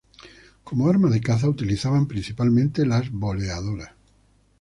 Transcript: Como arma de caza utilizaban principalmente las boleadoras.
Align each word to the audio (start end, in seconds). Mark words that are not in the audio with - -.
Como 0.63 0.89
arma 0.89 1.11
de 1.11 1.21
caza 1.21 1.47
utilizaban 1.47 2.07
principalmente 2.07 2.87
las 2.87 3.11
boleadoras. 3.11 3.91